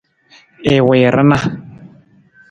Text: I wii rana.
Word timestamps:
I 0.73 0.77
wii 0.87 1.05
rana. 1.15 1.37